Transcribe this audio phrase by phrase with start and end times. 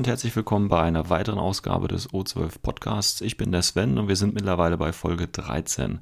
[0.00, 3.20] Und herzlich willkommen bei einer weiteren Ausgabe des O12 Podcasts.
[3.20, 5.98] Ich bin der Sven und wir sind mittlerweile bei Folge 13.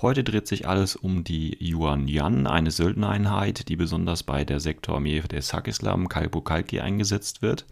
[0.00, 5.22] Heute dreht sich alles um die Yuan Yan, eine Söldnereinheit, die besonders bei der Sektorarmee
[5.22, 7.66] der Sakislam Kalki eingesetzt wird.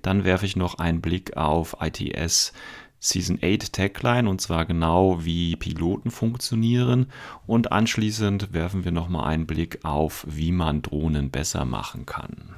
[0.00, 2.54] Dann werfe ich noch einen Blick auf ITS
[2.98, 7.08] Season 8 Tagline und zwar genau wie Piloten funktionieren
[7.46, 12.54] und anschließend werfen wir nochmal einen Blick auf, wie man Drohnen besser machen kann.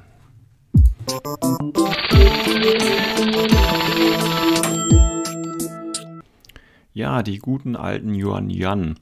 [6.93, 8.95] Ja, die guten alten Yuan Yan.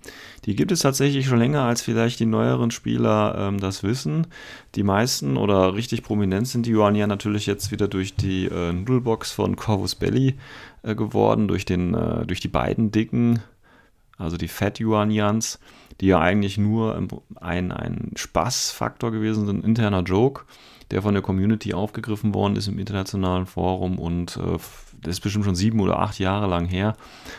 [0.45, 4.27] Die gibt es tatsächlich schon länger, als vielleicht die neueren Spieler ähm, das wissen.
[4.75, 8.71] Die meisten oder richtig prominent sind die Yuan Yan natürlich jetzt wieder durch die äh,
[8.71, 10.35] Noodlebox von Corvus Belly
[10.83, 13.39] äh, geworden, durch, den, äh, durch die beiden dicken,
[14.17, 15.59] also die Fat Yuan Yans,
[15.99, 16.95] die ja eigentlich nur
[17.41, 20.43] ein, ein Spaßfaktor gewesen sind, ein interner Joke
[20.91, 24.57] der von der Community aufgegriffen worden ist im internationalen Forum und äh,
[25.01, 26.95] das ist bestimmt schon sieben oder acht Jahre lang her.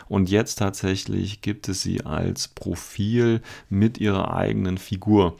[0.07, 5.37] Und jetzt tatsächlich gibt es sie als Profil mit ihrer eigenen Figur.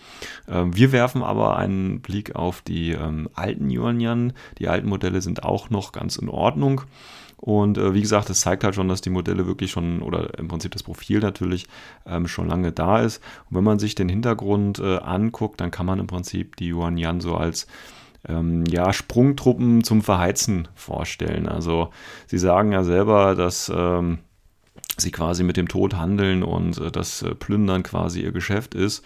[0.48, 5.44] Ähm, wir werfen aber einen Blick auf die ähm, alten Yuan Die alten Modelle sind
[5.44, 6.82] auch noch ganz in Ordnung.
[7.38, 10.48] Und äh, wie gesagt, das zeigt halt schon, dass die Modelle wirklich schon, oder im
[10.48, 11.68] Prinzip das Profil natürlich
[12.06, 13.20] ähm, schon lange da ist.
[13.50, 16.98] Und wenn man sich den Hintergrund äh, anguckt, dann kann man im Prinzip die Yuan
[16.98, 17.66] Yan so als
[18.28, 21.48] ähm, ja, Sprungtruppen zum Verheizen vorstellen.
[21.48, 21.90] Also
[22.28, 24.20] sie sagen ja selber, dass ähm,
[24.98, 29.04] sie quasi mit dem Tod handeln und äh, das äh, Plündern quasi ihr Geschäft ist.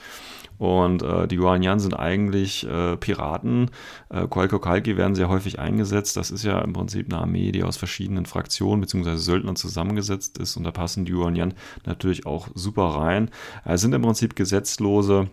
[0.58, 3.72] Und äh, die Yuan sind eigentlich äh, Piraten.
[4.10, 6.16] Äh, Kalki werden sehr häufig eingesetzt.
[6.16, 9.18] Das ist ja im Prinzip eine Armee, die aus verschiedenen Fraktionen bzw.
[9.18, 10.56] Söldnern zusammengesetzt ist.
[10.56, 11.54] Und da passen die Yuan
[11.86, 13.32] natürlich auch super rein.
[13.66, 15.30] Es sind im Prinzip gesetzlose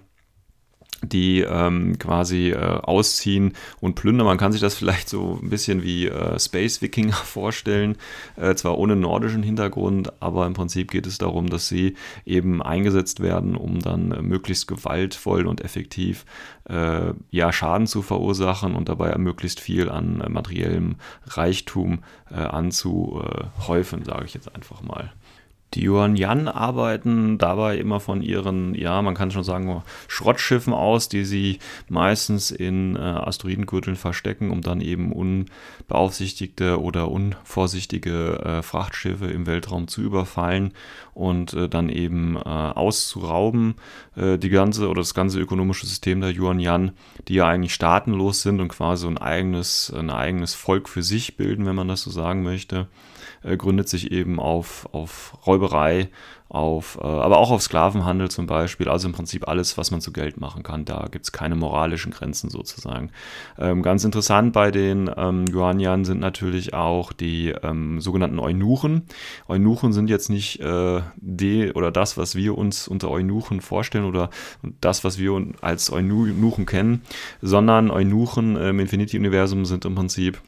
[1.03, 4.26] die ähm, quasi äh, ausziehen und plündern.
[4.26, 7.97] Man kann sich das vielleicht so ein bisschen wie äh, Space Wikinger vorstellen,
[8.36, 13.20] äh, zwar ohne nordischen Hintergrund, aber im Prinzip geht es darum, dass sie eben eingesetzt
[13.20, 16.25] werden, um dann äh, möglichst gewaltvoll und effektiv
[16.69, 22.00] äh, ja, Schaden zu verursachen und dabei möglichst viel an äh, materiellem Reichtum
[22.34, 25.12] anzuhäufen, sage ich jetzt einfach mal.
[25.75, 31.09] Die Yuan Yan arbeiten dabei immer von ihren, ja, man kann schon sagen, Schrottschiffen aus,
[31.09, 39.28] die sie meistens in äh, Asteroidengürteln verstecken, um dann eben unbeaufsichtigte oder unvorsichtige äh, Frachtschiffe
[39.28, 40.75] im Weltraum zu überfallen
[41.15, 43.77] und äh, dann eben äh, auszurauben.
[44.15, 46.93] Äh, die ganze oder das ganze ökonomische System der Yuan Yan,
[47.28, 51.65] die ja eigentlich staatenlos sind und quasi ein eigenes, ein eigenes Volk für sich bilden,
[51.65, 52.88] wenn man das so sagen möchte
[53.42, 56.08] äh, gründet sich eben auf, auf Räuberei,
[56.53, 58.88] auf, äh, aber auch auf Sklavenhandel zum Beispiel.
[58.88, 60.84] Also im Prinzip alles, was man zu Geld machen kann.
[60.84, 63.10] Da gibt es keine moralischen Grenzen sozusagen.
[63.58, 69.06] Ähm, ganz interessant bei den ähm, Yuanian sind natürlich auch die ähm, sogenannten Eunuchen.
[69.48, 74.28] Eunuchen sind jetzt nicht äh, die oder das, was wir uns unter Eunuchen vorstellen oder
[74.82, 75.32] das, was wir
[75.62, 77.02] als Eunuchen kennen,
[77.41, 80.41] sondern Eunuchen im Infinity-Universum sind im Prinzip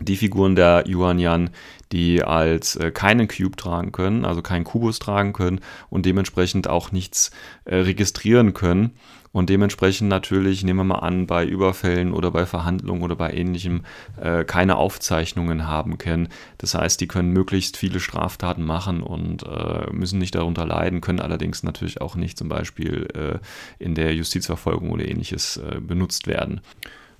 [0.00, 1.50] die Figuren der Yuan Yan,
[1.92, 6.92] die als äh, keinen Cube tragen können, also keinen Kubus tragen können und dementsprechend auch
[6.92, 7.30] nichts
[7.64, 8.92] äh, registrieren können.
[9.32, 13.82] Und dementsprechend natürlich, nehmen wir mal an, bei Überfällen oder bei Verhandlungen oder bei ähnlichem
[14.20, 16.28] äh, keine Aufzeichnungen haben können.
[16.58, 21.20] Das heißt, die können möglichst viele Straftaten machen und äh, müssen nicht darunter leiden, können
[21.20, 23.38] allerdings natürlich auch nicht zum Beispiel äh,
[23.82, 26.60] in der Justizverfolgung oder ähnliches äh, benutzt werden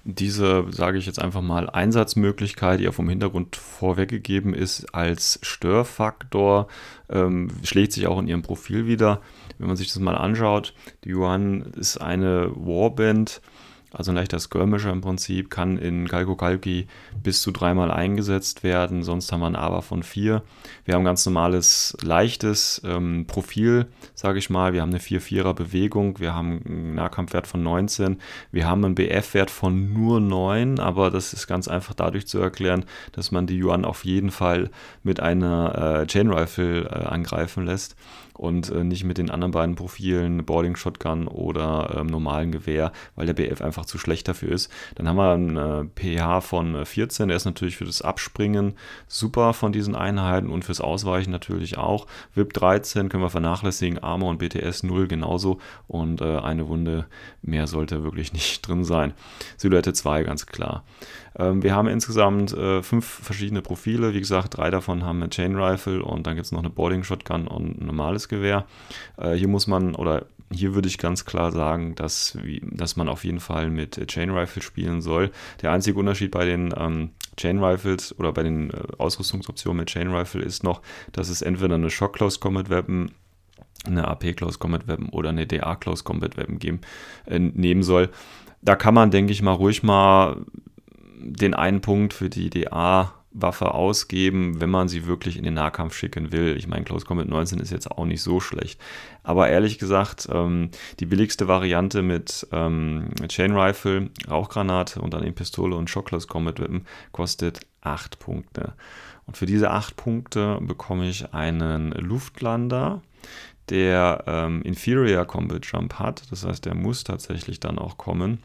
[0.05, 6.69] diese, sage ich jetzt einfach mal, Einsatzmöglichkeit, die ja vom Hintergrund vorweggegeben ist, als Störfaktor,
[7.09, 9.21] ähm, schlägt sich auch in ihrem Profil wieder.
[9.59, 10.75] Wenn man sich das mal anschaut,
[11.05, 13.43] die Yuan ist eine Warband,
[13.93, 16.87] also ein leichter Skirmisher im Prinzip, kann in Kalko Kalki
[17.23, 20.43] bis zu dreimal eingesetzt werden, sonst haben wir ein Aber von vier.
[20.85, 24.73] Wir haben ein ganz normales, leichtes ähm, Profil, sage ich mal.
[24.73, 28.19] Wir haben eine 4-4er Bewegung, wir haben einen Nahkampfwert von 19,
[28.53, 32.85] wir haben einen BF-Wert von nur 9, aber das ist ganz einfach dadurch zu erklären,
[33.13, 34.71] dass man die Yuan auf jeden Fall
[35.03, 37.97] mit einer äh, Chain Rifle äh, angreifen lässt
[38.41, 43.27] und äh, nicht mit den anderen beiden Profilen, Boarding Shotgun oder ähm, normalen Gewehr, weil
[43.27, 44.73] der BF einfach zu schlecht dafür ist.
[44.95, 48.73] Dann haben wir einen äh, pH von 14, äh, der ist natürlich für das Abspringen
[49.09, 52.07] super von diesen Einheiten und fürs Ausweichen natürlich auch.
[52.35, 57.05] VIP 13 können wir vernachlässigen, Armor und BTS 0 genauso und äh, eine Wunde
[57.43, 59.13] mehr sollte wirklich nicht drin sein.
[59.59, 60.83] Silhouette 2 ganz klar.
[61.39, 64.15] Ähm, wir haben insgesamt äh, fünf verschiedene Profile.
[64.15, 67.03] Wie gesagt, drei davon haben eine Chain Rifle und dann gibt es noch eine Boarding
[67.03, 68.67] Shotgun und ein normales Gewehr.
[69.17, 73.25] Äh, hier muss man, oder hier würde ich ganz klar sagen, dass, dass man auf
[73.25, 75.31] jeden Fall mit Chain Rifle spielen soll.
[75.63, 80.13] Der einzige Unterschied bei den ähm, Chain Rifles oder bei den äh, Ausrüstungsoptionen mit Chain
[80.13, 80.83] Rifle ist noch,
[81.13, 83.13] dass es entweder eine Shock Close Combat Weapon
[83.87, 86.81] eine AP Close Combat Weapon oder eine DA Close Combat Weapon geben,
[87.27, 88.11] äh, nehmen soll.
[88.63, 90.37] Da kann man, denke ich mal, ruhig mal
[91.23, 95.95] den einen Punkt für die DA Waffe ausgeben, wenn man sie wirklich in den Nahkampf
[95.95, 96.57] schicken will.
[96.57, 98.81] Ich meine, Close Combat 19 ist jetzt auch nicht so schlecht.
[99.23, 105.35] Aber ehrlich gesagt, ähm, die billigste Variante mit ähm, Chain Rifle, Rauchgranate und dann eben
[105.35, 108.75] Pistole und Shock Close Combat Weapon kostet 8 Punkte.
[109.27, 113.01] Und für diese 8 Punkte bekomme ich einen Luftlander,
[113.69, 116.25] der ähm, Inferior Combat Jump hat.
[116.33, 118.43] Das heißt, der muss tatsächlich dann auch kommen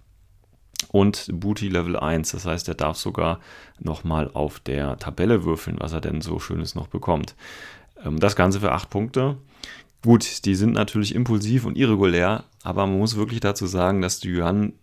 [0.89, 2.31] und Booty Level 1.
[2.31, 3.39] Das heißt, er darf sogar
[3.79, 7.35] nochmal auf der Tabelle würfeln, was er denn so Schönes noch bekommt.
[8.03, 9.37] Ähm, das Ganze für 8 Punkte.
[10.03, 14.29] Gut, die sind natürlich impulsiv und irregulär, aber man muss wirklich dazu sagen, dass die
[14.29, 14.73] Yuan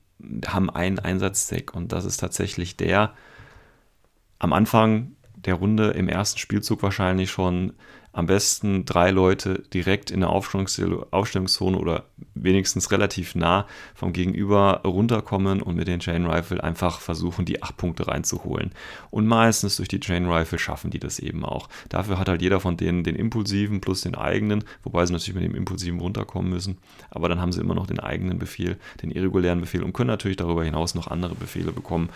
[0.47, 3.13] haben einen Einsatzzweck und das ist tatsächlich der,
[4.39, 7.73] am Anfang der Runde im ersten Spielzug wahrscheinlich schon
[8.13, 12.05] am besten drei Leute direkt in der Aufstellungszone oder
[12.35, 17.77] wenigstens relativ nah vom Gegenüber runterkommen und mit den Chain Rifle einfach versuchen, die acht
[17.77, 18.73] Punkte reinzuholen.
[19.11, 21.69] Und meistens durch die Chain Rifle schaffen die das eben auch.
[21.89, 25.45] Dafür hat halt jeder von denen den impulsiven plus den eigenen, wobei sie natürlich mit
[25.45, 26.79] dem impulsiven runterkommen müssen.
[27.11, 30.37] Aber dann haben sie immer noch den eigenen Befehl, den irregulären Befehl und können natürlich
[30.37, 32.11] darüber hinaus noch andere Befehle bekommen,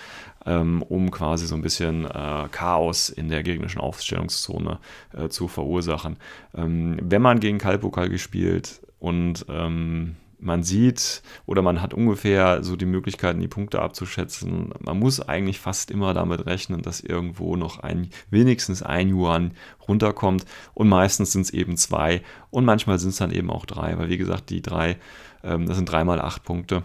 [0.47, 4.79] ähm, um quasi so ein bisschen äh, Chaos in der gegnerischen Aufstellungszone
[5.13, 6.17] äh, zu verursachen.
[6.55, 12.77] Ähm, wenn man gegen Kalpokal gespielt und ähm, man sieht oder man hat ungefähr so
[12.77, 14.73] die Möglichkeiten, die Punkte abzuschätzen.
[14.81, 19.53] Man muss eigentlich fast immer damit rechnen, dass irgendwo noch ein, wenigstens ein Yuan
[19.89, 20.45] runterkommt
[20.75, 24.09] und meistens sind es eben zwei und manchmal sind es dann eben auch drei, weil
[24.09, 24.99] wie gesagt, die drei,
[25.43, 26.83] ähm, das sind dreimal acht Punkte.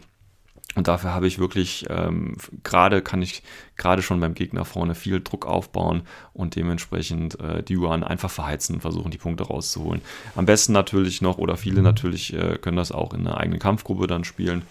[0.75, 3.43] Und dafür habe ich wirklich, ähm, gerade kann ich
[3.75, 6.03] gerade schon beim Gegner vorne viel Druck aufbauen
[6.33, 10.01] und dementsprechend äh, die Yuan einfach verheizen und versuchen, die Punkte rauszuholen.
[10.35, 14.07] Am besten natürlich noch, oder viele natürlich äh, können das auch in einer eigenen Kampfgruppe
[14.07, 14.63] dann spielen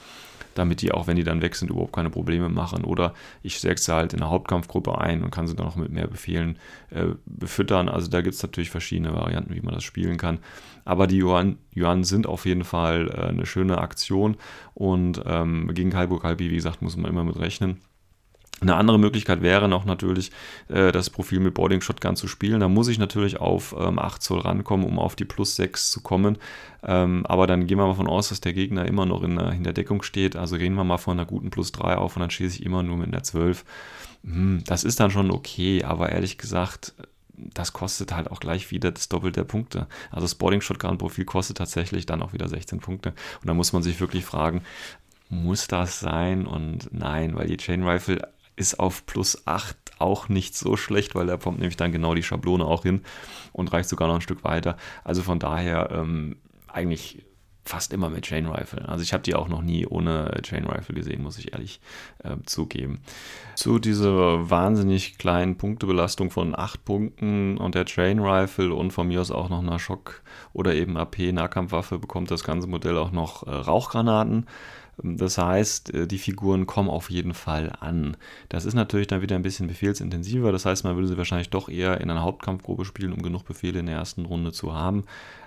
[0.61, 2.85] damit die auch, wenn die dann weg sind, überhaupt keine Probleme machen.
[2.85, 6.07] Oder ich setze halt in der Hauptkampfgruppe ein und kann sie dann noch mit mehr
[6.07, 6.59] Befehlen
[6.91, 7.89] äh, befüttern.
[7.89, 10.39] Also da gibt es natürlich verschiedene Varianten, wie man das spielen kann.
[10.85, 14.37] Aber die Yuan, Yuan sind auf jeden Fall äh, eine schöne Aktion
[14.75, 17.81] und ähm, gegen Kalbo Kalbi, wie gesagt, muss man immer mit rechnen.
[18.61, 20.31] Eine andere Möglichkeit wäre noch natürlich,
[20.69, 22.61] äh, das Profil mit Boarding Shotgun zu spielen.
[22.61, 26.03] Da muss ich natürlich auf ähm, 8 Zoll rankommen, um auf die plus 6 zu
[26.03, 26.37] kommen.
[26.83, 29.53] Ähm, aber dann gehen wir mal von aus, dass der Gegner immer noch in der,
[29.53, 30.37] in der Deckung steht.
[30.37, 32.83] Also gehen wir mal von einer guten plus 3 auf und dann schieße ich immer
[32.83, 33.65] nur mit einer 12.
[34.25, 36.93] Hm, das ist dann schon okay, aber ehrlich gesagt,
[37.33, 39.87] das kostet halt auch gleich wieder das Doppelte der Punkte.
[40.11, 43.15] Also das Boarding Shotgun Profil kostet tatsächlich dann auch wieder 16 Punkte.
[43.41, 44.63] Und da muss man sich wirklich fragen,
[45.31, 46.47] muss das sein?
[46.47, 48.21] Und nein, weil die Chain Rifle
[48.61, 52.23] ist auf plus 8 auch nicht so schlecht, weil da kommt nämlich dann genau die
[52.23, 53.03] Schablone auch hin
[53.53, 54.77] und reicht sogar noch ein Stück weiter.
[55.03, 56.37] Also von daher ähm,
[56.69, 57.25] eigentlich
[57.65, 58.89] fast immer mit Chain Rifle.
[58.89, 61.81] Also ich habe die auch noch nie ohne Chain Rifle gesehen, muss ich ehrlich
[62.25, 63.01] äh, zugeben.
[63.55, 69.21] Zu dieser wahnsinnig kleinen Punktebelastung von 8 Punkten und der Chain Rifle und von mir
[69.21, 73.51] aus auch noch einer Schock- oder eben AP-Nahkampfwaffe bekommt das ganze Modell auch noch äh,
[73.51, 74.47] Rauchgranaten.
[75.03, 78.17] Das heißt, äh, die Figuren kommen auf jeden Fall an.
[78.49, 80.53] Das ist natürlich dann wieder ein bisschen befehlsintensiver.
[80.53, 83.81] Das heißt, man würde sie wahrscheinlich doch eher in einer Hauptkampfgruppe spielen, um genug Befehle
[83.81, 85.05] in der ersten Runde zu haben.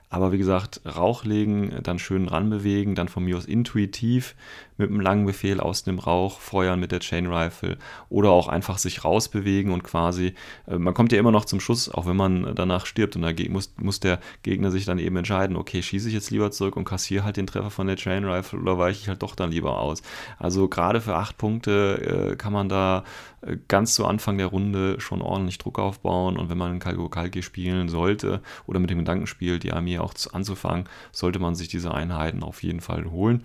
[0.10, 4.36] Aber wie gesagt, Rauch legen, dann schön ranbewegen, dann von mir aus intuitiv
[4.78, 7.78] mit einem langen Befehl aus dem Rauch feuern mit der Chain Rifle
[8.10, 10.34] oder auch einfach sich rausbewegen und quasi,
[10.68, 13.32] äh, man kommt ja immer noch zum Schuss, auch wenn man danach stirbt und da
[13.50, 16.86] muss, muss der Gegner sich dann eben entscheiden, okay, schieße ich jetzt lieber zurück und
[16.86, 19.80] kassiere halt den Treffer von der Chain Rifle oder weiche ich halt doch dann lieber
[19.80, 20.02] aus.
[20.40, 23.04] Also gerade für acht Punkte äh, kann man da
[23.42, 27.42] äh, ganz zu Anfang der Runde schon ordentlich Druck aufbauen und wenn man Kalgo Kalki
[27.42, 31.94] spielen sollte oder mit dem Gedanken spielt, die Armee auch anzufangen, sollte man sich diese
[31.94, 33.44] Einheiten auf jeden Fall holen.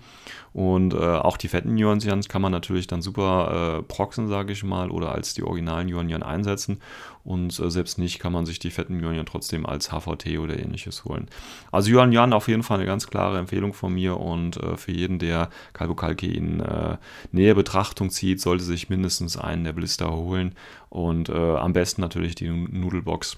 [0.53, 0.97] Und äh,
[1.29, 5.11] auch die fetten Yuan kann man natürlich dann super äh, proxen, sage ich mal, oder
[5.11, 6.81] als die originalen Yuan einsetzen.
[7.23, 11.05] Und äh, selbst nicht kann man sich die fetten Yuan trotzdem als HVT oder ähnliches
[11.05, 11.27] holen.
[11.71, 14.91] Also Yuan Yuan auf jeden Fall eine ganz klare Empfehlung von mir und äh, für
[14.91, 16.97] jeden, der Kalbukalki in äh,
[17.31, 20.55] nähe Betrachtung zieht, sollte sich mindestens einen der Blister holen
[20.89, 23.37] und äh, am besten natürlich die Nudelbox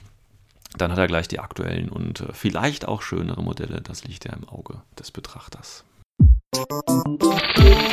[0.78, 3.82] dann hat er gleich die aktuellen und äh, vielleicht auch schönere Modelle.
[3.82, 5.84] Das liegt ja im Auge des Betrachters.
[6.54, 7.91] Okay,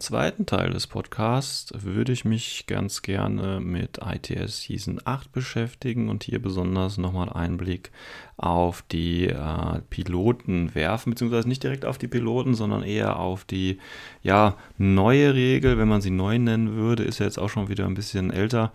[0.00, 6.24] zweiten Teil des Podcasts würde ich mich ganz gerne mit ITS Season 8 beschäftigen und
[6.24, 7.90] hier besonders nochmal einen Blick
[8.36, 13.78] auf die äh, Piloten werfen, beziehungsweise nicht direkt auf die Piloten, sondern eher auf die
[14.22, 17.86] ja, neue Regel, wenn man sie neu nennen würde, ist ja jetzt auch schon wieder
[17.86, 18.72] ein bisschen älter,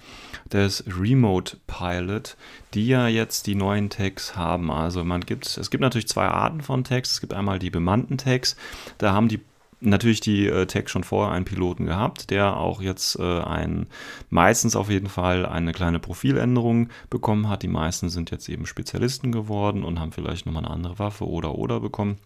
[0.51, 2.35] des Remote Pilot,
[2.73, 4.69] die ja jetzt die neuen Tags haben.
[4.69, 7.11] Also man gibt, es gibt natürlich zwei Arten von Tags.
[7.11, 8.57] Es gibt einmal die bemannten Tags,
[8.97, 9.39] da haben die
[9.85, 13.87] natürlich die äh, Tech schon vorher einen Piloten gehabt, der auch jetzt äh, ein,
[14.29, 17.63] meistens auf jeden Fall eine kleine Profiländerung bekommen hat.
[17.63, 21.55] Die meisten sind jetzt eben Spezialisten geworden und haben vielleicht nochmal eine andere Waffe oder
[21.55, 22.17] oder bekommen.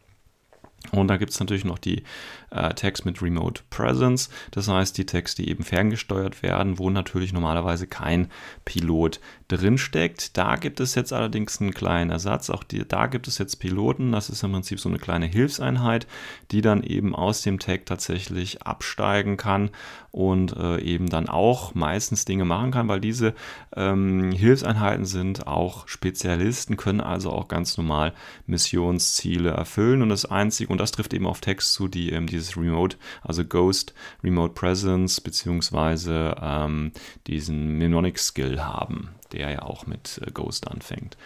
[0.91, 2.03] Und da gibt es natürlich noch die
[2.49, 7.33] äh, Tags mit Remote Presence, das heißt die Tags, die eben ferngesteuert werden, wo natürlich
[7.33, 8.29] normalerweise kein
[8.63, 9.19] Pilot
[9.49, 10.37] drinsteckt.
[10.37, 14.13] Da gibt es jetzt allerdings einen kleinen Ersatz, auch die, da gibt es jetzt Piloten,
[14.13, 16.07] das ist im Prinzip so eine kleine Hilfseinheit,
[16.51, 19.71] die dann eben aus dem Tag tatsächlich absteigen kann
[20.11, 23.33] und äh, eben dann auch meistens Dinge machen kann, weil diese
[23.75, 28.13] ähm, Hilfseinheiten sind auch Spezialisten, können also auch ganz normal
[28.45, 30.01] Missionsziele erfüllen.
[30.01, 33.43] Und das Einzige, und das trifft eben auf Text zu, die ähm, dieses Remote, also
[33.43, 33.93] Ghost,
[34.23, 36.91] Remote Presence, beziehungsweise ähm,
[37.27, 41.17] diesen Mnemonic Skill haben, der ja auch mit äh, Ghost anfängt.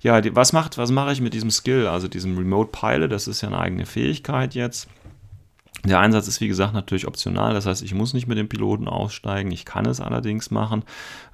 [0.00, 3.28] Ja, die, was, macht, was mache ich mit diesem Skill, also diesem Remote Pilot, das
[3.28, 4.88] ist ja eine eigene Fähigkeit jetzt.
[5.84, 8.88] Der Einsatz ist wie gesagt natürlich optional, das heißt, ich muss nicht mit dem Piloten
[8.88, 10.82] aussteigen, ich kann es allerdings machen,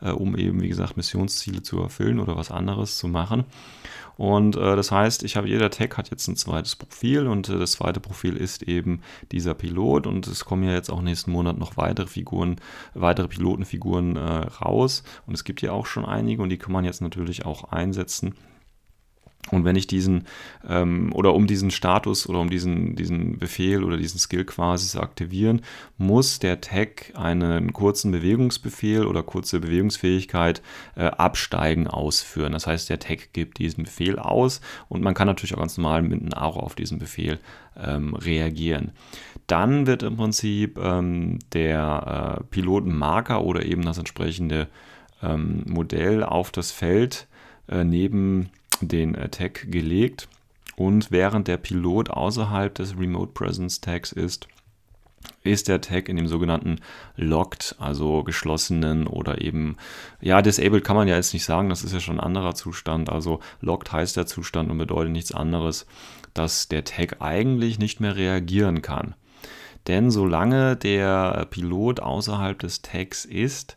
[0.03, 3.45] äh, um eben wie gesagt Missionsziele zu erfüllen oder was anderes zu machen.
[4.17, 7.59] Und äh, das heißt, ich habe jeder Tag hat jetzt ein zweites Profil und äh,
[7.59, 11.59] das zweite Profil ist eben dieser Pilot und es kommen ja jetzt auch nächsten Monat
[11.59, 12.57] noch weitere Figuren,
[12.95, 15.03] weitere Pilotenfiguren äh, raus.
[15.27, 18.35] Und es gibt ja auch schon einige und die kann man jetzt natürlich auch einsetzen
[19.51, 20.25] und wenn ich diesen,
[20.69, 25.01] ähm, oder um diesen Status oder um diesen, diesen Befehl oder diesen Skill quasi zu
[25.01, 25.63] aktivieren,
[25.99, 30.63] muss der Tag einen kurzen Bewegungsbefehl oder kurze Bewegungsfähigkeit
[30.95, 32.53] äh, absteigen ausführen.
[32.53, 36.03] Das heißt, der Tag gibt diesen Befehl aus und man kann natürlich auch ganz normal
[36.03, 37.41] mit einem Arrow auf diesen Befehl
[37.77, 38.93] ähm, reagieren.
[39.49, 44.69] Dann wird im Prinzip ähm, der äh, Pilotenmarker oder eben das entsprechende
[45.21, 47.27] ähm, Modell auf das Feld
[47.69, 48.51] äh, neben
[48.89, 50.29] den äh, Tag gelegt
[50.77, 54.49] und während der Pilot außerhalb des Remote Presence Tags ist,
[55.45, 56.81] ist der Tag in dem sogenannten
[57.17, 59.77] Locked, also geschlossenen oder eben,
[60.21, 63.11] ja, disabled kann man ja jetzt nicht sagen, das ist ja schon ein anderer Zustand.
[63.11, 65.87] Also Locked heißt der Zustand und bedeutet nichts anderes,
[66.35, 69.15] dass der Tag eigentlich nicht mehr reagieren kann.
[69.89, 73.77] Denn solange der Pilot außerhalb des Tags ist,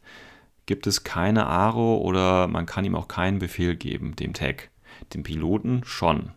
[0.68, 4.70] gibt es keine Aro oder man kann ihm auch keinen Befehl geben, dem Tag
[5.14, 6.32] dem Piloten schon.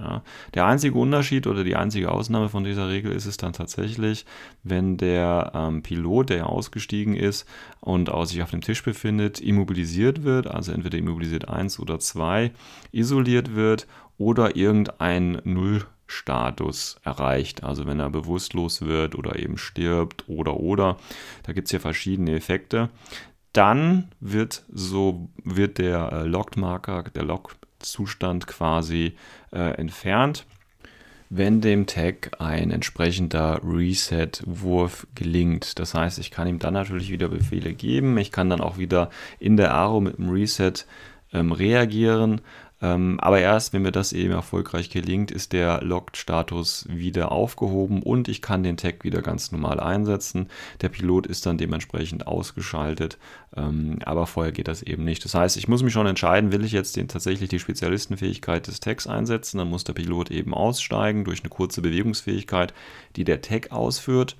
[0.00, 0.22] Ja.
[0.54, 4.24] Der einzige Unterschied oder die einzige Ausnahme von dieser Regel ist es dann tatsächlich,
[4.62, 7.46] wenn der ähm, Pilot, der ausgestiegen ist
[7.80, 12.50] und auch sich auf dem Tisch befindet, immobilisiert wird, also entweder immobilisiert 1 oder 2,
[12.92, 17.62] isoliert wird oder irgendein Nullstatus erreicht.
[17.62, 20.96] Also wenn er bewusstlos wird oder eben stirbt oder oder.
[21.42, 22.88] Da gibt es ja verschiedene Effekte.
[23.52, 29.14] Dann wird so wird der äh, Locked-Marker, der Lock Zustand quasi
[29.52, 30.46] äh, entfernt,
[31.28, 35.78] wenn dem Tag ein entsprechender Reset-Wurf gelingt.
[35.78, 38.18] Das heißt, ich kann ihm dann natürlich wieder Befehle geben.
[38.18, 40.72] Ich kann dann auch wieder in der Arrow mit dem Reset
[41.32, 42.40] ähm, reagieren.
[42.82, 48.28] Ähm, aber erst, wenn mir das eben erfolgreich gelingt, ist der Locked-Status wieder aufgehoben und
[48.28, 50.48] ich kann den Tag wieder ganz normal einsetzen.
[50.80, 53.18] Der Pilot ist dann dementsprechend ausgeschaltet,
[53.54, 55.24] ähm, aber vorher geht das eben nicht.
[55.24, 58.80] Das heißt, ich muss mich schon entscheiden, will ich jetzt den, tatsächlich die Spezialistenfähigkeit des
[58.80, 62.72] Tags einsetzen, dann muss der Pilot eben aussteigen durch eine kurze Bewegungsfähigkeit,
[63.16, 64.36] die der Tag ausführt.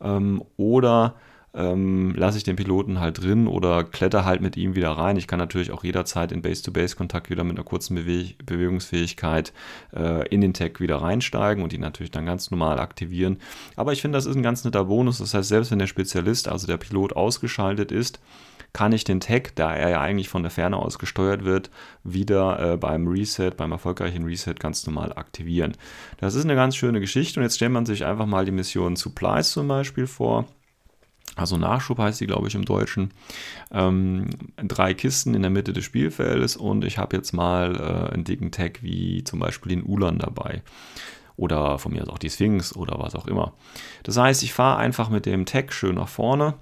[0.00, 1.14] Ähm, oder
[1.56, 5.16] ähm, lasse ich den Piloten halt drin oder kletter halt mit ihm wieder rein.
[5.16, 9.52] Ich kann natürlich auch jederzeit in Base-to-Base-Kontakt wieder mit einer kurzen Bewe Bewegungsfähigkeit
[9.94, 13.38] äh, in den Tag wieder reinsteigen und ihn natürlich dann ganz normal aktivieren.
[13.74, 15.18] Aber ich finde, das ist ein ganz netter Bonus.
[15.18, 18.20] Das heißt, selbst wenn der Spezialist, also der Pilot, ausgeschaltet ist,
[18.72, 21.70] kann ich den Tag, da er ja eigentlich von der Ferne aus gesteuert wird,
[22.04, 25.72] wieder äh, beim Reset, beim erfolgreichen Reset ganz normal aktivieren.
[26.18, 28.96] Das ist eine ganz schöne Geschichte und jetzt stellt man sich einfach mal die Mission
[28.96, 30.46] Supplies zum Beispiel vor.
[31.36, 33.12] Also Nachschub heißt sie, glaube ich, im Deutschen.
[33.70, 38.24] Ähm, drei Kisten in der Mitte des Spielfeldes und ich habe jetzt mal äh, einen
[38.24, 40.62] dicken Tag wie zum Beispiel den Ulan dabei.
[41.36, 43.52] Oder von mir aus auch die Sphinx oder was auch immer.
[44.02, 46.54] Das heißt, ich fahre einfach mit dem Tag schön nach vorne.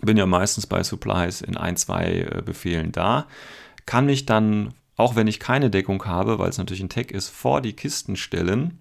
[0.00, 3.26] Bin ja meistens bei Supplies in ein, zwei äh, Befehlen da.
[3.86, 7.28] Kann mich dann, auch wenn ich keine Deckung habe, weil es natürlich ein Tag ist,
[7.28, 8.80] vor die Kisten stellen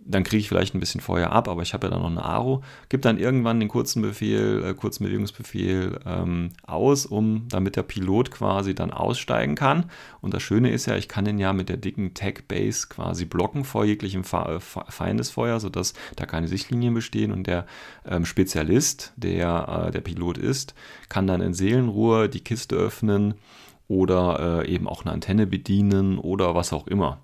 [0.00, 2.24] dann kriege ich vielleicht ein bisschen Feuer ab, aber ich habe ja dann noch eine
[2.24, 7.82] Aro, gebe dann irgendwann den kurzen Befehl, äh, kurzen Bewegungsbefehl ähm, aus, um damit der
[7.82, 9.90] Pilot quasi dann aussteigen kann.
[10.20, 13.64] Und das Schöne ist ja, ich kann den ja mit der dicken Tag-Base quasi blocken
[13.64, 17.66] vor jeglichem äh, Feindesfeuer, sodass da keine Sichtlinien bestehen und der
[18.06, 20.74] ähm, Spezialist, der äh, der Pilot ist,
[21.08, 23.34] kann dann in Seelenruhe die Kiste öffnen
[23.88, 27.18] oder äh, eben auch eine Antenne bedienen oder was auch immer.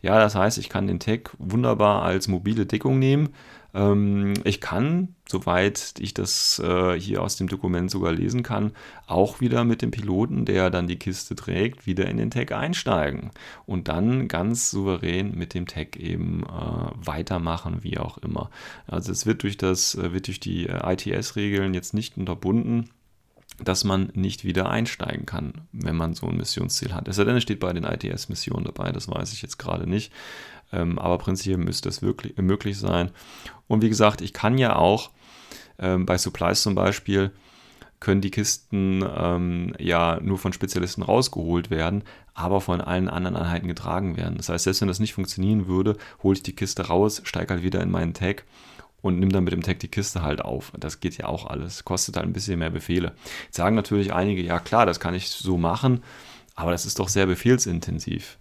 [0.00, 3.30] Ja, das heißt, ich kann den Tag wunderbar als mobile Deckung nehmen.
[3.74, 8.72] Ähm, ich kann, soweit ich das äh, hier aus dem Dokument sogar lesen kann,
[9.06, 13.30] auch wieder mit dem Piloten, der dann die Kiste trägt, wieder in den Tag einsteigen
[13.66, 18.50] und dann ganz souverän mit dem Tag eben äh, weitermachen, wie auch immer.
[18.86, 22.90] Also es wird durch das, äh, wird durch die äh, ITS-Regeln jetzt nicht unterbunden
[23.62, 27.08] dass man nicht wieder einsteigen kann, wenn man so ein Missionsziel hat.
[27.08, 30.12] Es steht bei den ITS-Missionen dabei, das weiß ich jetzt gerade nicht.
[30.72, 33.10] Ähm, aber prinzipiell müsste es wirklich möglich sein.
[33.66, 35.10] Und wie gesagt, ich kann ja auch
[35.78, 37.32] ähm, bei Supplies zum Beispiel
[38.00, 43.66] können die Kisten ähm, ja nur von Spezialisten rausgeholt werden, aber von allen anderen Einheiten
[43.66, 44.36] getragen werden.
[44.36, 47.64] Das heißt, selbst wenn das nicht funktionieren würde, hole ich die Kiste raus, steige halt
[47.64, 48.44] wieder in meinen Tag
[49.00, 50.72] und nimm dann mit dem Tag die Kiste halt auf.
[50.78, 51.84] Das geht ja auch alles.
[51.84, 53.12] Kostet halt ein bisschen mehr Befehle.
[53.44, 56.02] Jetzt sagen natürlich einige, ja klar, das kann ich so machen,
[56.54, 58.38] aber das ist doch sehr befehlsintensiv.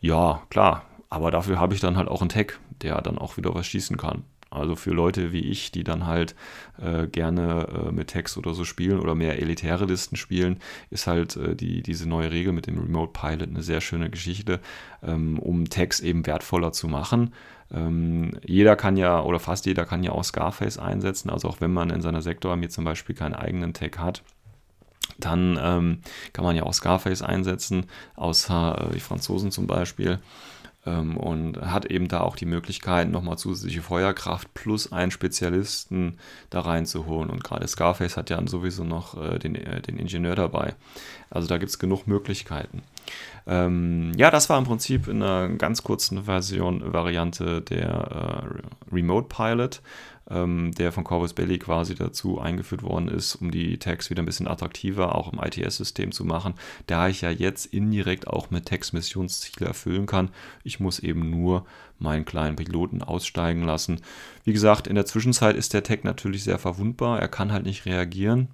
[0.00, 3.54] Ja, klar, aber dafür habe ich dann halt auch einen Tag, der dann auch wieder
[3.54, 4.24] was schießen kann.
[4.48, 6.34] Also für Leute wie ich, die dann halt
[6.80, 11.36] äh, gerne äh, mit Text oder so spielen oder mehr elitäre Listen spielen, ist halt
[11.36, 14.60] äh, die, diese neue Regel mit dem Remote Pilot eine sehr schöne Geschichte,
[15.02, 17.34] ähm, um Text eben wertvoller zu machen.
[17.72, 21.72] Ähm, jeder kann ja, oder fast jeder kann ja auch Scarface einsetzen, also auch wenn
[21.72, 24.22] man in seiner Sektorarmee zum Beispiel keinen eigenen Tag hat,
[25.18, 26.00] dann ähm,
[26.32, 30.20] kann man ja auch Scarface einsetzen, außer äh, die Franzosen zum Beispiel.
[30.84, 36.18] Ähm, und hat eben da auch die Möglichkeit, nochmal zusätzliche Feuerkraft plus einen Spezialisten
[36.50, 37.30] da reinzuholen.
[37.30, 40.74] Und gerade Scarface hat ja sowieso noch äh, den, äh, den Ingenieur dabei.
[41.28, 42.82] Also da gibt es genug Möglichkeiten.
[43.46, 47.88] Ähm, ja, das war im Prinzip in einer ganz kurzen Version, Variante der
[48.90, 49.80] äh, Remote Pilot
[50.30, 54.26] ähm, der von Corvus Belli quasi dazu eingeführt worden ist, um die Tags wieder ein
[54.26, 56.54] bisschen attraktiver auch im ITS-System zu machen,
[56.86, 60.30] da ich ja jetzt indirekt auch mit Tags Missionsziele erfüllen kann.
[60.64, 61.64] Ich muss eben nur
[61.98, 64.00] meinen kleinen Piloten aussteigen lassen.
[64.44, 67.86] Wie gesagt, in der Zwischenzeit ist der Tag natürlich sehr verwundbar, er kann halt nicht
[67.86, 68.48] reagieren.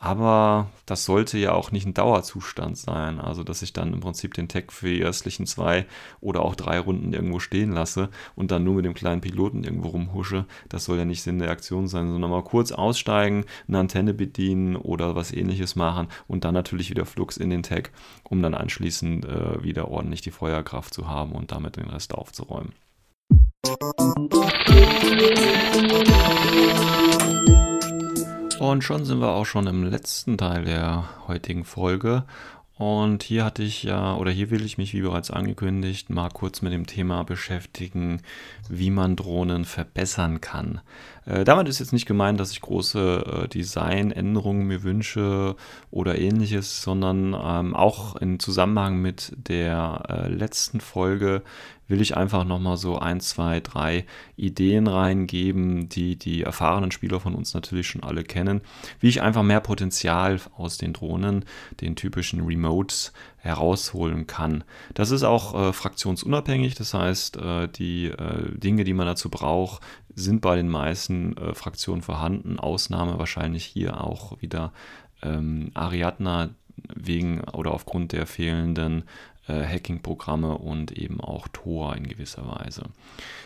[0.00, 3.18] Aber das sollte ja auch nicht ein Dauerzustand sein.
[3.18, 5.86] Also, dass ich dann im Prinzip den Tech für die erstlichen zwei
[6.20, 9.88] oder auch drei Runden irgendwo stehen lasse und dann nur mit dem kleinen Piloten irgendwo
[9.88, 10.46] rumhusche.
[10.68, 14.76] Das soll ja nicht Sinn der Aktion sein, sondern mal kurz aussteigen, eine Antenne bedienen
[14.76, 17.90] oder was ähnliches machen und dann natürlich wieder Flux in den Tech,
[18.22, 22.72] um dann anschließend äh, wieder ordentlich die Feuerkraft zu haben und damit den Rest aufzuräumen.
[28.58, 32.24] Und schon sind wir auch schon im letzten Teil der heutigen Folge.
[32.76, 36.60] Und hier hatte ich ja, oder hier will ich mich, wie bereits angekündigt, mal kurz
[36.62, 38.20] mit dem Thema beschäftigen,
[38.68, 40.80] wie man Drohnen verbessern kann.
[41.28, 45.56] Äh, damit ist jetzt nicht gemeint, dass ich große äh, Designänderungen mir wünsche
[45.90, 51.42] oder ähnliches, sondern ähm, auch im Zusammenhang mit der äh, letzten Folge
[51.88, 54.04] will ich einfach nochmal so ein, zwei, drei
[54.36, 58.60] Ideen reingeben, die die erfahrenen Spieler von uns natürlich schon alle kennen,
[59.00, 61.46] wie ich einfach mehr Potenzial aus den Drohnen,
[61.80, 64.64] den typischen Remotes herausholen kann.
[64.94, 69.80] Das ist auch äh, fraktionsunabhängig, das heißt, äh, die äh, Dinge, die man dazu braucht,
[70.18, 72.58] sind bei den meisten äh, Fraktionen vorhanden.
[72.58, 74.72] Ausnahme wahrscheinlich hier auch wieder
[75.22, 76.50] ähm, Ariadna
[76.94, 79.04] wegen oder aufgrund der fehlenden
[79.48, 82.84] äh, Hacking-Programme und eben auch Tor in gewisser Weise.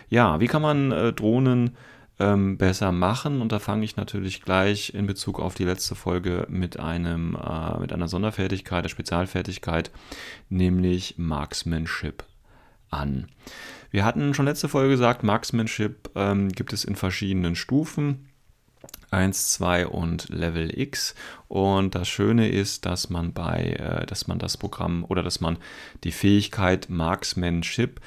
[0.09, 1.77] Ja, wie kann man äh, Drohnen
[2.19, 3.41] ähm, besser machen?
[3.41, 7.79] Und da fange ich natürlich gleich in Bezug auf die letzte Folge mit, einem, äh,
[7.79, 9.91] mit einer Sonderfertigkeit, der Spezialfertigkeit,
[10.49, 12.25] nämlich Marksmanship
[12.91, 13.29] an.
[13.93, 18.27] Wir hatten schon letzte Folge gesagt, Marksmanship ähm, gibt es in verschiedenen Stufen.
[19.11, 21.15] 1, 2 und Level X.
[21.47, 25.59] Und das Schöne ist, dass man bei, äh, dass man das Programm oder dass man
[26.05, 28.01] die Fähigkeit Marksmanship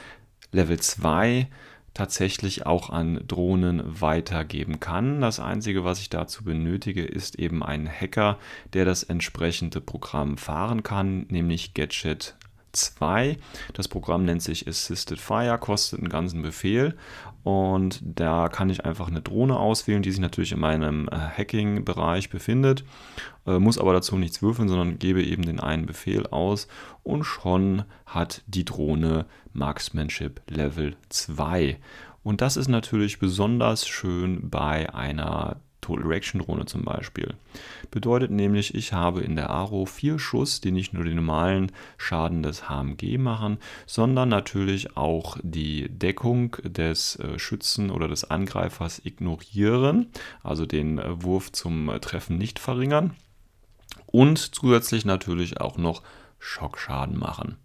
[0.51, 1.49] Level 2
[1.93, 5.21] tatsächlich auch an Drohnen weitergeben kann.
[5.21, 8.39] Das Einzige, was ich dazu benötige, ist eben ein Hacker,
[8.73, 12.35] der das entsprechende Programm fahren kann, nämlich Gadget
[12.75, 13.37] 2.
[13.73, 16.95] Das Programm nennt sich Assisted Fire, kostet einen ganzen Befehl
[17.43, 22.29] und da kann ich einfach eine Drohne auswählen, die sich natürlich in meinem äh, Hacking-Bereich
[22.29, 22.83] befindet,
[23.45, 26.67] äh, muss aber dazu nichts würfeln, sondern gebe eben den einen Befehl aus
[27.03, 31.77] und schon hat die Drohne Marksmanship Level 2.
[32.23, 37.35] Und das ist natürlich besonders schön bei einer Total Reaction Drohne zum Beispiel.
[37.91, 42.41] Bedeutet nämlich, ich habe in der Aro vier Schuss, die nicht nur den normalen Schaden
[42.43, 50.07] des HMG machen, sondern natürlich auch die Deckung des äh, Schützen oder des Angreifers ignorieren,
[50.43, 53.13] also den äh, Wurf zum äh, Treffen nicht verringern
[54.07, 56.01] und zusätzlich natürlich auch noch
[56.39, 57.57] Schockschaden machen.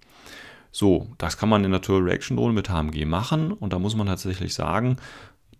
[0.72, 3.96] So, das kann man in der Total Reaction Drohne mit HMG machen und da muss
[3.96, 4.96] man tatsächlich sagen,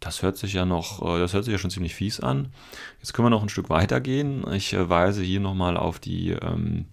[0.00, 2.48] das hört sich ja noch, äh, das hört sich ja schon ziemlich fies an.
[2.98, 4.44] Jetzt können wir noch ein Stück weiter gehen.
[4.52, 6.86] Ich äh, weise hier nochmal auf die ähm,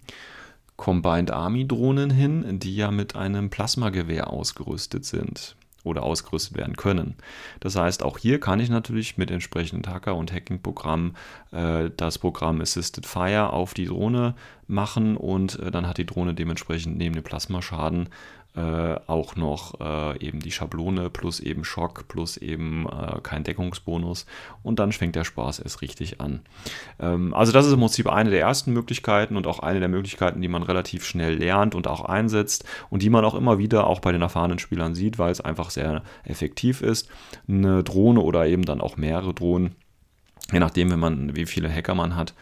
[0.76, 7.16] Combined Army Drohnen hin, die ja mit einem Plasmagewehr ausgerüstet sind oder ausgerüstet werden können.
[7.60, 11.16] Das heißt, auch hier kann ich natürlich mit entsprechenden Hacker- und Hacking-Programmen
[11.50, 14.34] äh, das Programm Assisted Fire auf die Drohne
[14.66, 18.08] machen und äh, dann hat die Drohne dementsprechend neben dem Plasmaschaden
[19.06, 24.26] auch noch äh, eben die Schablone plus eben Schock plus eben äh, kein Deckungsbonus
[24.62, 26.40] und dann fängt der Spaß erst richtig an.
[26.98, 30.40] Ähm, also das ist im Prinzip eine der ersten Möglichkeiten und auch eine der Möglichkeiten,
[30.40, 34.00] die man relativ schnell lernt und auch einsetzt und die man auch immer wieder auch
[34.00, 37.08] bei den erfahrenen Spielern sieht, weil es einfach sehr effektiv ist.
[37.48, 39.76] Eine Drohne oder eben dann auch mehrere Drohnen
[40.52, 42.34] je nachdem, wenn man, wie viele Hacker man hat,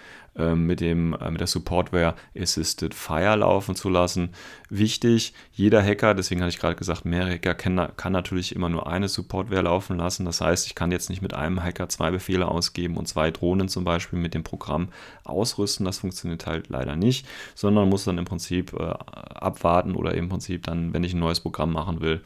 [0.55, 4.31] mit, dem, äh, mit der Supportware Assisted Fire laufen zu lassen.
[4.69, 8.87] Wichtig, jeder Hacker, deswegen hatte ich gerade gesagt, mehrere Hacker kann, kann natürlich immer nur
[8.87, 10.25] eine Supportware laufen lassen.
[10.25, 13.69] Das heißt, ich kann jetzt nicht mit einem Hacker zwei Befehle ausgeben und zwei Drohnen
[13.69, 14.89] zum Beispiel mit dem Programm
[15.25, 15.87] ausrüsten.
[15.87, 20.65] Das funktioniert halt leider nicht, sondern muss dann im Prinzip äh, abwarten oder im Prinzip
[20.65, 22.23] dann, wenn ich ein neues Programm machen will,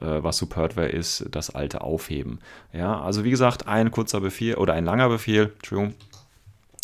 [0.00, 2.38] äh, was Supportware ist, das alte aufheben.
[2.72, 5.94] Ja, also wie gesagt, ein kurzer Befehl oder ein langer Befehl, Entschuldigung,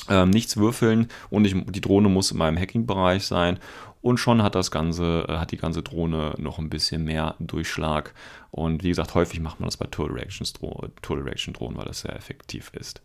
[0.09, 3.59] ähm, nichts würfeln und ich, die Drohne muss in meinem Hacking-Bereich sein
[4.07, 8.15] und schon hat das Ganze, äh, hat die ganze Drohne noch ein bisschen mehr Durchschlag.
[8.53, 12.71] Und wie gesagt, häufig macht man das bei Total Reaction Drohnen, weil das sehr effektiv
[12.73, 13.03] ist.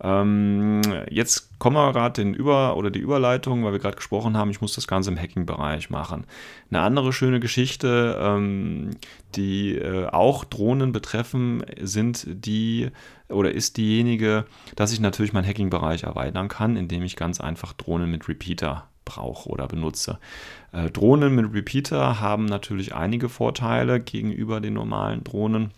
[0.00, 4.50] Ähm, jetzt kommen wir gerade den Über- oder die Überleitung, weil wir gerade gesprochen haben,
[4.50, 6.24] ich muss das Ganze im Hacking-Bereich machen.
[6.70, 8.92] Eine andere schöne Geschichte, ähm,
[9.36, 12.88] die äh, auch Drohnen betreffen, sind die
[13.28, 18.10] oder ist diejenige, dass ich natürlich meinen Hacking-Bereich erweitern kann, indem ich ganz einfach Drohnen
[18.10, 20.18] mit Repeater brauche oder benutze.
[20.72, 25.72] Äh, Drohnen mit Repeater haben natürlich einige Vorteile gegenüber den normalen Drohnen,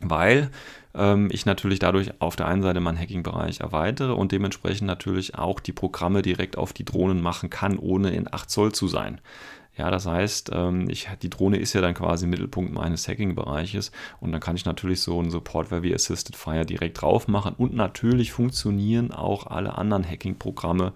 [0.00, 0.50] weil
[0.94, 5.60] ähm, ich natürlich dadurch auf der einen Seite meinen Hacking-Bereich erweitere und dementsprechend natürlich auch
[5.60, 9.20] die Programme direkt auf die Drohnen machen kann, ohne in 8 Zoll zu sein.
[9.74, 14.30] Ja, das heißt, ähm, ich, die Drohne ist ja dann quasi Mittelpunkt meines Hacking-Bereiches und
[14.30, 18.32] dann kann ich natürlich so einen Supportware wie Assisted Fire direkt drauf machen und natürlich
[18.32, 20.92] funktionieren auch alle anderen Hacking-Programme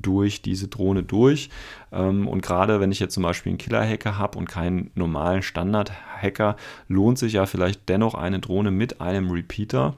[0.00, 1.50] durch diese Drohne durch.
[1.92, 6.56] Ähm, und gerade wenn ich jetzt zum Beispiel einen Killer-Hacker habe und keinen normalen Standard-Hacker,
[6.88, 9.96] lohnt sich ja vielleicht dennoch eine Drohne mit einem Repeater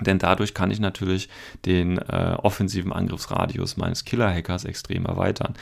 [0.00, 1.28] denn dadurch kann ich natürlich
[1.64, 5.54] den äh, offensiven Angriffsradius meines Killer-Hackers extrem erweitern.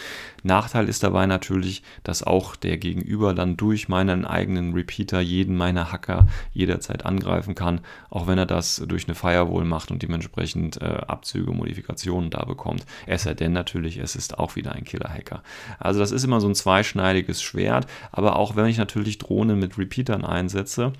[0.42, 5.92] Nachteil ist dabei natürlich, dass auch der Gegenüber dann durch meinen eigenen Repeater jeden meiner
[5.92, 10.85] Hacker jederzeit angreifen kann, auch wenn er das durch eine Firewall macht und dementsprechend äh,
[10.85, 12.85] Abzüge, Modifikationen da bekommt.
[13.07, 15.42] Es sei denn natürlich, es ist auch wieder ein Killer-Hacker.
[15.79, 19.79] Also das ist immer so ein zweischneidiges Schwert, aber auch wenn ich natürlich Drohnen mit
[19.79, 20.92] Repeatern einsetze,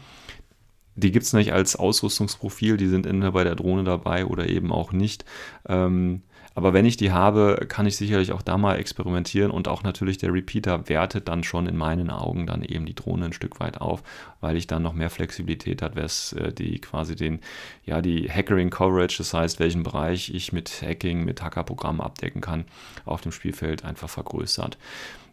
[0.97, 4.73] die gibt es nicht als Ausrüstungsprofil, die sind entweder bei der Drohne dabei oder eben
[4.73, 5.25] auch nicht.
[5.69, 6.23] Ähm,
[6.57, 10.17] aber wenn ich die habe, kann ich sicherlich auch da mal experimentieren und auch natürlich
[10.17, 13.83] der Repeater wertet dann schon in meinen Augen dann eben die Drohne ein Stück weit
[13.83, 14.03] auf,
[14.41, 17.41] weil ich dann noch mehr Flexibilität hat, was äh, die quasi den,
[17.85, 22.65] ja, die Hackering Coverage, das heißt, welchen Bereich ich mit Hacking, mit Hackerprogrammen abdecken kann,
[23.05, 24.79] auf dem Spielfeld einfach vergrößert.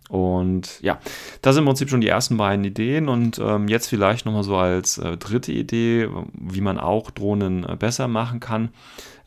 [0.09, 0.99] Und ja,
[1.41, 3.09] das sind im Prinzip schon die ersten beiden Ideen.
[3.09, 7.75] Und ähm, jetzt vielleicht nochmal so als äh, dritte Idee, wie man auch Drohnen äh,
[7.75, 8.69] besser machen kann.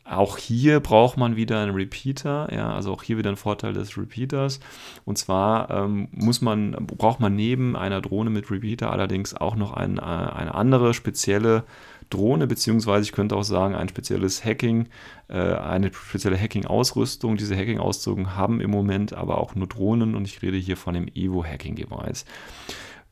[0.09, 3.99] Auch hier braucht man wieder einen Repeater, ja, also auch hier wieder ein Vorteil des
[3.99, 4.61] Repeaters.
[5.05, 9.73] Und zwar ähm, muss man, braucht man neben einer Drohne mit Repeater allerdings auch noch
[9.73, 11.65] ein, äh, eine andere spezielle
[12.11, 14.89] Drohne, beziehungsweise ich könnte auch sagen, ein spezielles Hacking,
[15.29, 17.37] äh, eine spezielle Hacking-Ausrüstung.
[17.37, 21.09] Diese Hacking-Ausrüstung haben im Moment aber auch nur Drohnen und ich rede hier von dem
[21.15, 22.25] Evo Hacking Device.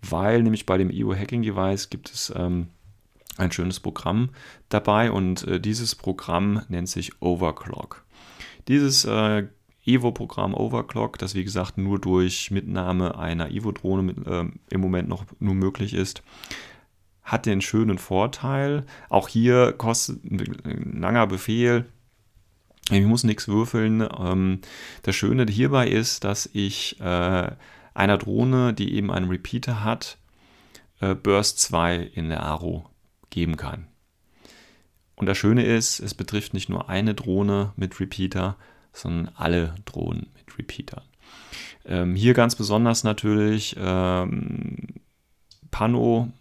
[0.02, 2.68] Weil nämlich bei dem Evo Hacking Device gibt es ähm,
[3.36, 4.30] ein schönes Programm
[4.68, 8.04] dabei und äh, dieses Programm nennt sich Overclock.
[8.68, 9.46] Dieses äh,
[9.86, 15.54] Evo-Programm Overclock, das wie gesagt nur durch Mitnahme einer Evo-Drohne äh, im Moment noch nur
[15.54, 16.22] möglich ist,
[17.24, 18.84] hat den schönen Vorteil.
[19.08, 21.86] Auch hier kostet ein langer Befehl.
[22.90, 24.06] Ich muss nichts würfeln.
[24.18, 24.60] Ähm,
[25.02, 27.50] das Schöne hierbei ist, dass ich äh,
[27.94, 30.18] einer Drohne, die eben einen Repeater hat,
[31.00, 32.90] äh, Burst 2 in der Aro
[33.30, 33.86] geben kann.
[35.16, 38.56] Und das Schöne ist, es betrifft nicht nur eine Drohne mit Repeater,
[38.92, 41.02] sondern alle Drohnen mit Repeatern.
[41.86, 44.88] Ähm, hier ganz besonders natürlich ähm,
[45.70, 46.32] Pano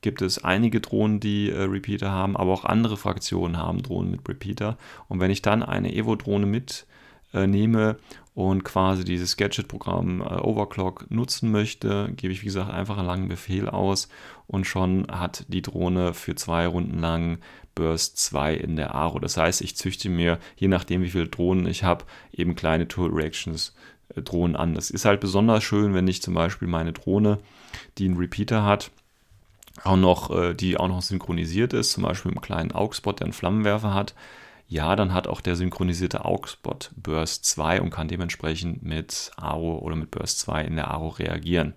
[0.00, 4.28] gibt es einige Drohnen, die äh, Repeater haben, aber auch andere Fraktionen haben Drohnen mit
[4.28, 4.76] Repeater.
[5.08, 11.50] Und wenn ich dann eine Evo-Drohne mitnehme äh, und quasi dieses Gadget-Programm äh, Overclock nutzen
[11.50, 14.08] möchte, gebe ich wie gesagt einfach einen langen Befehl aus
[14.46, 17.38] und schon hat die Drohne für zwei Runden lang
[17.74, 19.18] Burst 2 in der Aro.
[19.18, 23.10] Das heißt, ich züchte mir, je nachdem wie viele Drohnen ich habe, eben kleine Tool
[23.10, 23.74] Reactions
[24.14, 24.74] äh, Drohnen an.
[24.74, 27.38] Das ist halt besonders schön, wenn ich zum Beispiel meine Drohne,
[27.98, 28.90] die einen Repeater hat,
[29.84, 33.26] auch noch, äh, die auch noch synchronisiert ist, zum Beispiel mit einem kleinen AUX-Spot, der
[33.26, 34.14] einen Flammenwerfer hat,
[34.68, 39.96] ja, dann hat auch der synchronisierte AUX-Spot Burst 2 und kann dementsprechend mit Aro oder
[39.96, 41.74] mit Burst 2 in der Aro reagieren.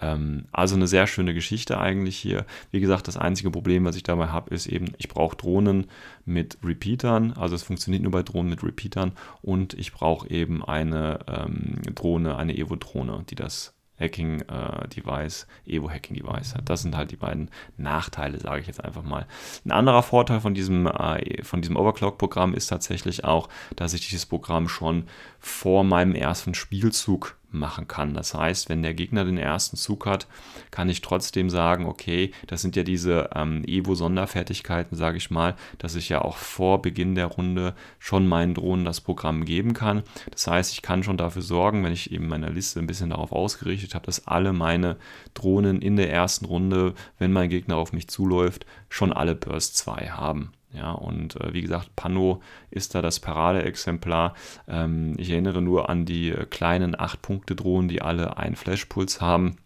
[0.00, 2.46] Ähm, also eine sehr schöne Geschichte eigentlich hier.
[2.70, 5.86] Wie gesagt, das einzige Problem, was ich dabei habe, ist eben, ich brauche Drohnen
[6.24, 7.32] mit Repeatern.
[7.32, 12.36] Also es funktioniert nur bei Drohnen mit Repeatern und ich brauche eben eine ähm, Drohne,
[12.36, 16.68] eine Evo-Drohne, die das Hacking-Device, äh, Evo-Hacking-Device hat.
[16.68, 19.26] Das sind halt die beiden Nachteile, sage ich jetzt einfach mal.
[19.64, 24.26] Ein anderer Vorteil von diesem, äh, von diesem Overclock-Programm ist tatsächlich auch, dass ich dieses
[24.26, 25.04] Programm schon
[25.38, 28.14] vor meinem ersten Spielzug machen kann.
[28.14, 30.26] Das heißt, wenn der Gegner den ersten Zug hat,
[30.70, 35.94] kann ich trotzdem sagen, okay, das sind ja diese ähm, Evo-Sonderfertigkeiten, sage ich mal, dass
[35.94, 40.02] ich ja auch vor Beginn der Runde schon meinen Drohnen das Programm geben kann.
[40.30, 43.32] Das heißt, ich kann schon dafür sorgen, wenn ich eben meine Liste ein bisschen darauf
[43.32, 44.96] ausgerichtet habe, dass alle meine
[45.34, 50.08] Drohnen in der ersten Runde, wenn mein Gegner auf mich zuläuft, schon alle Burst 2
[50.10, 50.52] haben.
[50.74, 54.34] Ja, und äh, wie gesagt, Pano ist da das Paradeexemplar.
[54.66, 59.56] Ähm, ich erinnere nur an die äh, kleinen 8-Punkte-Drohnen, die alle einen Flashpuls haben.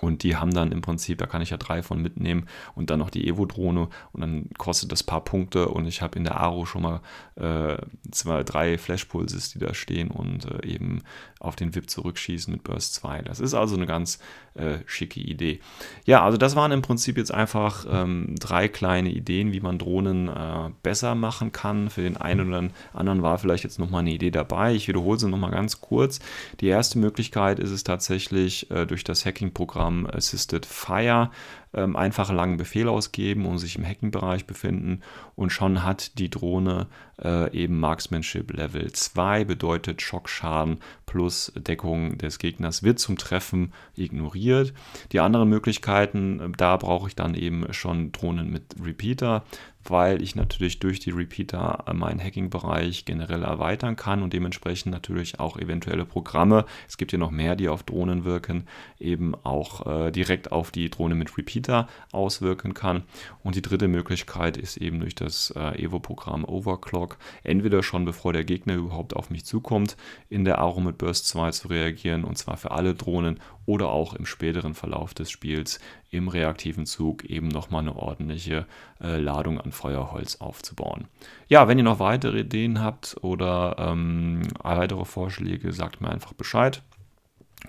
[0.00, 2.98] Und die haben dann im Prinzip, da kann ich ja drei von mitnehmen und dann
[2.98, 6.66] noch die Evo-Drohne und dann kostet das paar Punkte und ich habe in der Aro
[6.66, 7.00] schon mal
[7.36, 7.76] äh,
[8.10, 11.02] zwei, drei Flashpulses, die da stehen und äh, eben
[11.40, 13.22] auf den VIP zurückschießen mit Burst 2.
[13.22, 14.18] Das ist also eine ganz
[14.54, 15.60] äh, schicke Idee.
[16.06, 20.28] Ja, also das waren im Prinzip jetzt einfach ähm, drei kleine Ideen, wie man Drohnen
[20.28, 21.90] äh, besser machen kann.
[21.90, 24.74] Für den einen oder anderen war vielleicht jetzt nochmal eine Idee dabei.
[24.74, 26.20] Ich wiederhole sie nochmal ganz kurz.
[26.60, 31.30] Die erste Möglichkeit ist es tatsächlich äh, durch das Hacking-Programm Assisted Fire
[31.74, 35.00] ähm, einfach langen Befehl ausgeben und sich im Hacking-Bereich befinden
[35.36, 36.86] und schon hat die Drohne
[37.22, 44.72] äh, eben Marksmanship Level 2, bedeutet Schockschaden plus Deckung des Gegners wird zum Treffen ignoriert.
[45.12, 49.44] Die anderen Möglichkeiten, äh, da brauche ich dann eben schon Drohnen mit Repeater,
[49.84, 55.58] weil ich natürlich durch die Repeater meinen Hacking-Bereich generell erweitern kann und dementsprechend natürlich auch
[55.58, 58.66] eventuelle Programme, es gibt ja noch mehr, die auf Drohnen wirken,
[58.98, 61.63] eben auch äh, direkt auf die Drohne mit Repeater
[62.12, 63.04] auswirken kann.
[63.42, 68.44] Und die dritte Möglichkeit ist eben durch das äh, Evo-Programm Overclock, entweder schon bevor der
[68.44, 69.96] Gegner überhaupt auf mich zukommt,
[70.28, 74.14] in der Aro mit Burst 2 zu reagieren und zwar für alle Drohnen oder auch
[74.14, 78.66] im späteren Verlauf des Spiels im reaktiven Zug eben nochmal eine ordentliche
[79.00, 81.08] äh, Ladung an Feuerholz aufzubauen.
[81.48, 86.82] Ja, wenn ihr noch weitere Ideen habt oder ähm, weitere Vorschläge, sagt mir einfach Bescheid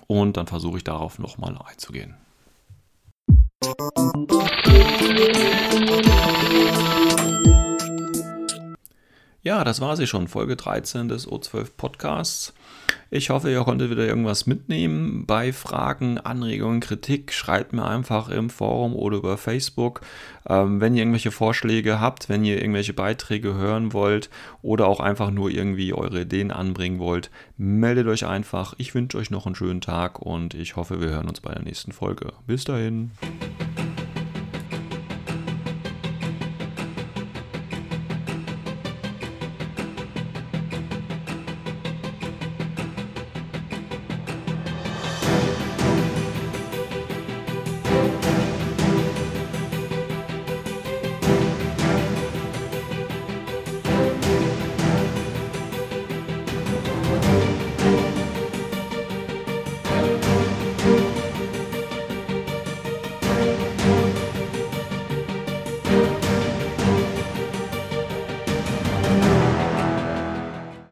[0.07, 2.15] und dann versuche ich darauf nochmal einzugehen.
[9.41, 12.53] Ja, das war sie schon, Folge 13 des O12 Podcasts.
[13.09, 15.25] Ich hoffe, ihr konntet wieder irgendwas mitnehmen.
[15.25, 20.01] Bei Fragen, Anregungen, Kritik, schreibt mir einfach im Forum oder über Facebook.
[20.47, 24.29] Ähm, wenn ihr irgendwelche Vorschläge habt, wenn ihr irgendwelche Beiträge hören wollt
[24.61, 28.73] oder auch einfach nur irgendwie eure Ideen anbringen wollt, meldet euch einfach.
[28.77, 31.63] Ich wünsche euch noch einen schönen Tag und ich hoffe, wir hören uns bei der
[31.63, 32.33] nächsten Folge.
[32.47, 33.11] Bis dahin.